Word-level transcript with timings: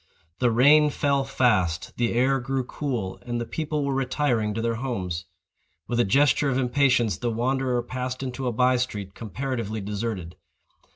The 0.39 0.49
rain 0.49 0.89
fell 0.89 1.23
fast; 1.23 1.95
the 1.95 2.11
air 2.15 2.39
grew 2.39 2.63
cool; 2.63 3.19
and 3.23 3.39
the 3.39 3.45
people 3.45 3.85
were 3.85 3.93
retiring 3.93 4.51
to 4.55 4.59
their 4.63 4.73
homes. 4.81 5.25
With 5.87 5.99
a 5.99 6.03
gesture 6.03 6.49
of 6.49 6.57
impatience, 6.57 7.17
the 7.17 7.29
wanderer 7.29 7.83
passed 7.83 8.23
into 8.23 8.47
a 8.47 8.51
by 8.51 8.77
street 8.77 9.13
comparatively 9.13 9.79
deserted. 9.79 10.37